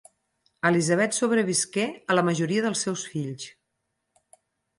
Elisabet 0.69 1.13
sobrevisqué 1.17 1.85
a 1.91 2.15
la 2.17 2.25
majoria 2.31 2.65
dels 2.67 2.83
seus 2.87 3.05
fills. 3.13 3.47